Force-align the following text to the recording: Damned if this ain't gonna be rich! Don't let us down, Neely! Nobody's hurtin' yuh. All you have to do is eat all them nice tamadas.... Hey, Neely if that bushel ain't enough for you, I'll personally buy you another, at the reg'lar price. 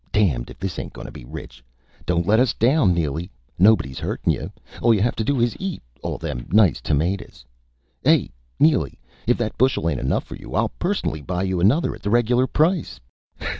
Damned 0.11 0.49
if 0.49 0.57
this 0.57 0.79
ain't 0.79 0.93
gonna 0.93 1.11
be 1.11 1.23
rich! 1.25 1.63
Don't 2.07 2.25
let 2.25 2.39
us 2.39 2.55
down, 2.55 2.91
Neely! 2.91 3.29
Nobody's 3.59 3.99
hurtin' 3.99 4.33
yuh. 4.33 4.49
All 4.81 4.95
you 4.95 5.01
have 5.03 5.15
to 5.15 5.23
do 5.23 5.39
is 5.39 5.55
eat 5.59 5.83
all 6.01 6.17
them 6.17 6.47
nice 6.51 6.81
tamadas.... 6.81 7.45
Hey, 8.03 8.31
Neely 8.59 8.99
if 9.27 9.37
that 9.37 9.59
bushel 9.59 9.87
ain't 9.87 9.99
enough 9.99 10.23
for 10.23 10.35
you, 10.37 10.55
I'll 10.55 10.69
personally 10.79 11.21
buy 11.21 11.43
you 11.43 11.59
another, 11.59 11.93
at 11.93 12.01
the 12.01 12.09
reg'lar 12.09 12.47
price. 12.47 12.99